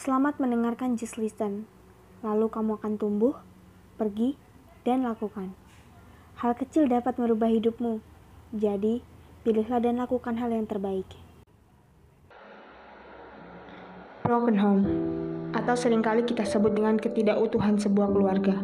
Selamat 0.00 0.40
mendengarkan 0.40 0.96
Just 0.96 1.20
Listen. 1.20 1.68
Lalu 2.24 2.48
kamu 2.48 2.80
akan 2.80 2.96
tumbuh, 2.96 3.36
pergi, 4.00 4.32
dan 4.80 5.04
lakukan. 5.04 5.52
Hal 6.40 6.56
kecil 6.56 6.88
dapat 6.88 7.20
merubah 7.20 7.52
hidupmu. 7.52 8.00
Jadi, 8.56 9.04
pilihlah 9.44 9.76
dan 9.84 10.00
lakukan 10.00 10.40
hal 10.40 10.56
yang 10.56 10.64
terbaik. 10.64 11.04
Broken 14.24 14.56
home, 14.56 14.84
atau 15.52 15.76
sering 15.76 16.00
kali 16.00 16.24
kita 16.24 16.48
sebut 16.48 16.72
dengan 16.72 16.96
ketidakutuhan 16.96 17.76
sebuah 17.76 18.08
keluarga. 18.08 18.56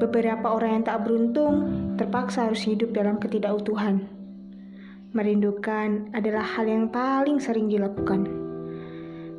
Beberapa 0.00 0.48
orang 0.48 0.80
yang 0.80 0.84
tak 0.88 1.04
beruntung 1.04 1.56
terpaksa 2.00 2.48
harus 2.48 2.64
hidup 2.64 2.96
dalam 2.96 3.20
ketidakutuhan. 3.20 4.08
Merindukan 5.12 6.08
adalah 6.16 6.56
hal 6.56 6.64
yang 6.64 6.88
paling 6.88 7.36
sering 7.36 7.68
dilakukan. 7.68 8.45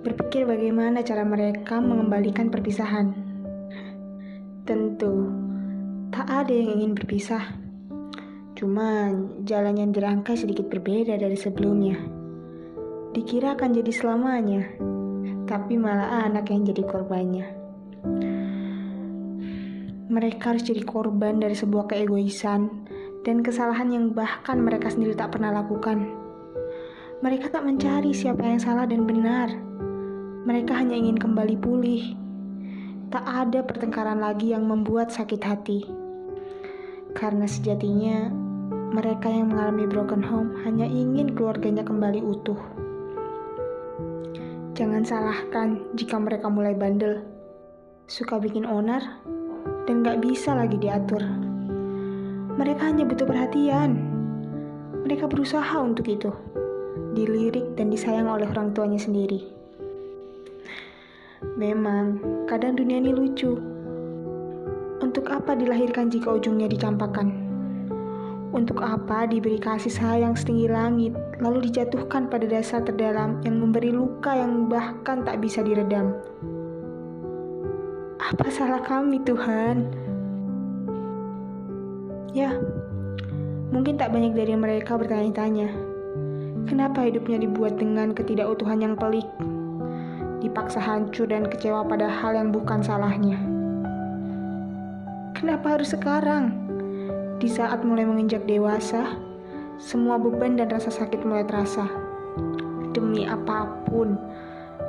Berpikir 0.05 0.45
bagaimana 0.45 1.01
cara 1.01 1.25
mereka 1.25 1.81
mengembalikan 1.81 2.53
perpisahan. 2.53 3.15
Tentu, 4.67 5.31
tak 6.13 6.27
ada 6.27 6.53
yang 6.53 6.81
ingin 6.81 6.91
berpisah. 6.93 7.55
Cuma 8.57 9.13
jalan 9.45 9.77
yang 9.77 9.89
dirangkai 9.93 10.33
sedikit 10.33 10.69
berbeda 10.69 11.17
dari 11.17 11.37
sebelumnya. 11.37 11.97
Dikira 13.13 13.53
akan 13.53 13.69
jadi 13.73 13.91
selamanya, 13.93 14.61
tapi 15.49 15.77
malah 15.77 16.25
anak 16.25 16.49
yang 16.49 16.65
jadi 16.65 16.83
korbannya. 16.85 17.45
Mereka 20.07 20.55
harus 20.55 20.65
jadi 20.65 20.81
korban 20.81 21.37
dari 21.37 21.53
sebuah 21.53 21.91
keegoisan 21.91 22.89
dan 23.27 23.43
kesalahan 23.43 23.91
yang 23.91 24.05
bahkan 24.15 24.63
mereka 24.63 24.87
sendiri 24.87 25.13
tak 25.13 25.35
pernah 25.35 25.51
lakukan. 25.51 26.07
Mereka 27.19 27.49
tak 27.49 27.65
mencari 27.65 28.13
siapa 28.15 28.45
yang 28.45 28.61
salah 28.61 28.85
dan 28.85 29.03
benar. 29.03 29.51
Mereka 30.47 30.79
hanya 30.79 30.95
ingin 30.95 31.19
kembali 31.19 31.59
pulih. 31.59 32.15
Tak 33.11 33.19
ada 33.27 33.67
pertengkaran 33.67 34.23
lagi 34.23 34.55
yang 34.55 34.63
membuat 34.63 35.11
sakit 35.11 35.43
hati. 35.43 35.83
Karena 37.11 37.43
sejatinya, 37.43 38.31
mereka 38.95 39.27
yang 39.27 39.51
mengalami 39.51 39.91
broken 39.91 40.23
home 40.23 40.55
hanya 40.63 40.87
ingin 40.87 41.35
keluarganya 41.35 41.83
kembali 41.83 42.23
utuh. 42.23 42.55
Jangan 44.71 45.03
salahkan 45.03 45.83
jika 45.99 46.15
mereka 46.15 46.47
mulai 46.47 46.71
bandel, 46.71 47.27
suka 48.07 48.39
bikin 48.39 48.63
onar, 48.63 49.03
dan 49.83 49.99
gak 49.99 50.23
bisa 50.23 50.55
lagi 50.55 50.79
diatur. 50.79 51.27
Mereka 52.55 52.87
hanya 52.87 53.03
butuh 53.03 53.27
perhatian. 53.27 53.99
Mereka 55.03 55.27
berusaha 55.27 55.75
untuk 55.75 56.07
itu, 56.07 56.31
dilirik 57.19 57.75
dan 57.75 57.91
disayang 57.91 58.31
oleh 58.31 58.47
orang 58.47 58.71
tuanya 58.71 59.03
sendiri. 59.03 59.56
Memang, 61.57 62.21
kadang 62.45 62.77
dunia 62.77 63.01
ini 63.01 63.17
lucu. 63.17 63.57
Untuk 65.01 65.25
apa 65.25 65.57
dilahirkan 65.57 66.05
jika 66.05 66.37
ujungnya 66.37 66.69
dicampakkan? 66.69 67.33
Untuk 68.53 68.77
apa 68.85 69.25
diberi 69.25 69.57
kasih 69.57 69.89
sayang 69.89 70.37
setinggi 70.37 70.69
langit, 70.69 71.17
lalu 71.41 71.65
dijatuhkan 71.65 72.29
pada 72.29 72.45
dasar 72.45 72.85
terdalam 72.85 73.41
yang 73.41 73.57
memberi 73.57 73.89
luka 73.89 74.37
yang 74.37 74.69
bahkan 74.69 75.25
tak 75.25 75.41
bisa 75.41 75.65
diredam? 75.65 76.13
Apa 78.21 78.53
salah 78.53 78.85
kami, 78.85 79.17
Tuhan? 79.25 79.89
Ya, 82.37 82.53
mungkin 83.73 83.97
tak 83.97 84.13
banyak 84.13 84.37
dari 84.37 84.53
mereka 84.53 84.93
bertanya-tanya, 84.93 85.73
kenapa 86.69 87.01
hidupnya 87.01 87.41
dibuat 87.41 87.81
dengan 87.81 88.13
ketidakutuhan 88.13 88.77
yang 88.77 88.93
pelik, 88.93 89.25
dipaksa 90.43 90.77
hancur 90.81 91.29
dan 91.29 91.45
kecewa 91.47 91.85
pada 91.85 92.09
hal 92.09 92.37
yang 92.37 92.49
bukan 92.53 92.81
salahnya. 92.81 93.37
Kenapa 95.37 95.77
harus 95.77 95.93
sekarang? 95.93 96.53
Di 97.37 97.45
saat 97.45 97.85
mulai 97.85 98.09
menginjak 98.09 98.45
dewasa, 98.49 99.17
semua 99.77 100.17
beban 100.17 100.57
dan 100.57 100.73
rasa 100.73 100.89
sakit 100.89 101.21
mulai 101.21 101.45
terasa. 101.45 101.85
Demi 102.97 103.29
apa 103.29 103.69
pun, 103.85 104.17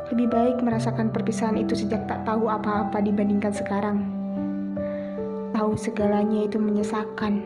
lebih 0.09 0.33
baik 0.33 0.65
merasakan 0.65 1.13
perpisahan 1.13 1.61
itu 1.61 1.77
sejak 1.77 2.09
tak 2.09 2.25
tahu 2.25 2.49
apa-apa 2.49 3.05
dibandingkan 3.05 3.53
sekarang 3.53 4.19
tahu 5.59 5.75
segalanya 5.75 6.47
itu 6.47 6.57
menyesakan. 6.57 7.43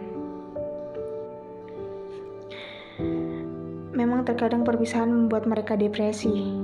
Memang 3.96 4.22
terkadang 4.28 4.68
perpisahan 4.68 5.10
membuat 5.10 5.48
mereka 5.48 5.80
depresi. 5.80 6.61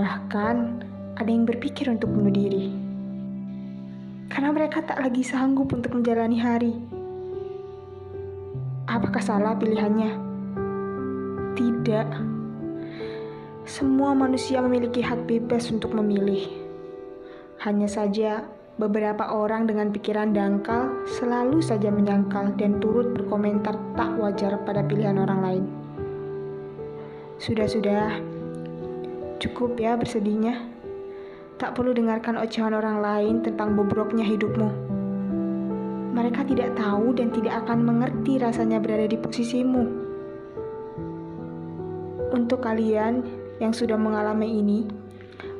Bahkan 0.00 0.56
ada 1.20 1.28
yang 1.28 1.44
berpikir 1.44 1.92
untuk 1.92 2.08
bunuh 2.08 2.32
diri. 2.32 2.72
Karena 4.32 4.48
mereka 4.48 4.80
tak 4.80 4.96
lagi 4.96 5.20
sanggup 5.20 5.76
untuk 5.76 5.92
menjalani 5.92 6.40
hari. 6.40 6.72
Apakah 8.88 9.20
salah 9.20 9.52
pilihannya? 9.60 10.16
Tidak. 11.52 12.08
Semua 13.68 14.16
manusia 14.16 14.64
memiliki 14.64 15.04
hak 15.04 15.28
bebas 15.28 15.68
untuk 15.68 15.92
memilih. 15.92 16.48
Hanya 17.60 17.84
saja 17.84 18.48
Beberapa 18.80 19.36
orang 19.36 19.68
dengan 19.68 19.92
pikiran 19.92 20.32
dangkal 20.32 21.04
selalu 21.04 21.60
saja 21.60 21.92
menyangkal 21.92 22.56
dan 22.56 22.80
turut 22.80 23.12
berkomentar 23.12 23.76
tak 23.92 24.16
wajar 24.16 24.56
pada 24.64 24.80
pilihan 24.80 25.20
orang 25.20 25.40
lain. 25.44 25.64
Sudah-sudah, 27.36 28.39
cukup 29.40 29.80
ya 29.80 29.96
bersedihnya. 29.96 30.68
Tak 31.56 31.72
perlu 31.72 31.96
dengarkan 31.96 32.36
ocehan 32.36 32.76
orang 32.76 33.00
lain 33.00 33.34
tentang 33.40 33.72
bobroknya 33.74 34.22
hidupmu. 34.22 34.68
Mereka 36.12 36.44
tidak 36.44 36.76
tahu 36.76 37.16
dan 37.16 37.32
tidak 37.32 37.64
akan 37.64 37.82
mengerti 37.82 38.36
rasanya 38.36 38.76
berada 38.76 39.08
di 39.08 39.16
posisimu. 39.16 39.84
Untuk 42.30 42.62
kalian 42.62 43.24
yang 43.58 43.72
sudah 43.72 43.96
mengalami 43.96 44.60
ini, 44.60 44.80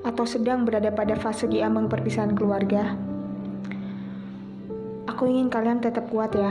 atau 0.07 0.25
sedang 0.25 0.65
berada 0.65 0.89
pada 0.93 1.19
fase 1.19 1.45
diambang 1.49 1.89
perpisahan 1.91 2.33
keluarga, 2.33 2.97
Aku 5.21 5.29
ingin 5.29 5.53
kalian 5.53 5.85
tetap 5.85 6.09
kuat 6.09 6.33
ya. 6.33 6.49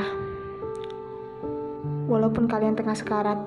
Walaupun 2.05 2.45
kalian 2.45 2.77
tengah 2.77 2.93
sekarat, 2.93 3.41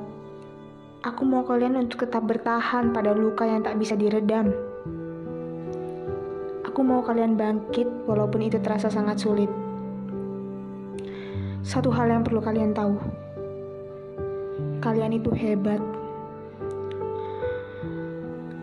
aku 1.03 1.27
mau 1.27 1.43
kalian 1.43 1.83
untuk 1.83 2.07
tetap 2.07 2.23
bertahan 2.31 2.95
pada 2.95 3.11
luka 3.11 3.43
yang 3.43 3.67
tak 3.67 3.75
bisa 3.75 3.99
diredam. 3.99 4.55
Aku 6.63 6.87
mau 6.87 7.03
kalian 7.03 7.35
bangkit 7.35 7.91
walaupun 8.07 8.47
itu 8.47 8.63
terasa 8.63 8.87
sangat 8.87 9.19
sulit. 9.19 9.51
Satu 11.67 11.91
hal 11.91 12.07
yang 12.07 12.23
perlu 12.23 12.39
kalian 12.39 12.71
tahu. 12.71 12.95
Kalian 14.79 15.19
itu 15.19 15.31
hebat. 15.35 15.83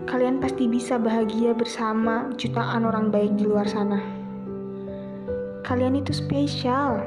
Kalian 0.07 0.39
pasti 0.39 0.65
bisa 0.65 0.95
bahagia 0.95 1.51
bersama 1.53 2.31
jutaan 2.39 2.87
orang 2.87 3.11
baik 3.11 3.35
di 3.35 3.45
luar 3.45 3.67
sana. 3.67 3.99
Kalian 5.67 6.01
itu 6.01 6.15
spesial 6.15 7.03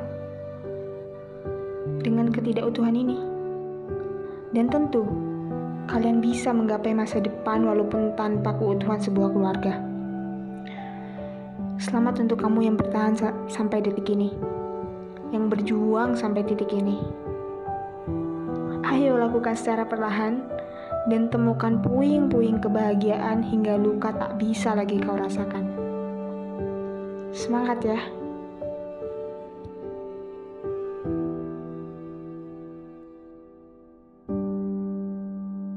dengan 2.04 2.30
ketidakutuhan 2.30 2.94
ini. 2.94 3.31
Dan 4.52 4.68
tentu, 4.68 5.08
kalian 5.88 6.20
bisa 6.20 6.52
menggapai 6.52 6.92
masa 6.92 7.24
depan 7.24 7.64
walaupun 7.64 8.12
tanpa 8.20 8.52
keutuhan 8.60 9.00
sebuah 9.00 9.32
keluarga. 9.32 9.80
Selamat 11.80 12.20
untuk 12.20 12.44
kamu 12.44 12.68
yang 12.68 12.76
bertahan 12.76 13.16
sa 13.16 13.32
sampai 13.48 13.80
detik 13.80 14.12
ini. 14.12 14.28
Yang 15.32 15.56
berjuang 15.56 16.12
sampai 16.20 16.44
titik 16.44 16.68
ini. 16.68 17.00
Ayo 18.84 19.16
lakukan 19.16 19.56
secara 19.56 19.88
perlahan 19.88 20.44
dan 21.08 21.32
temukan 21.32 21.80
puing-puing 21.80 22.60
kebahagiaan 22.60 23.40
hingga 23.40 23.80
luka 23.80 24.12
tak 24.12 24.36
bisa 24.36 24.76
lagi 24.76 25.00
kau 25.00 25.16
rasakan. 25.16 25.64
Semangat 27.32 27.80
ya! 27.80 28.21